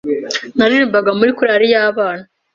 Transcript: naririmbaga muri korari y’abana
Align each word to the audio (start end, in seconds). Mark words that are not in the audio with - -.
naririmbaga 0.57 1.11
muri 1.19 1.31
korari 1.37 1.67
y’abana 1.73 2.23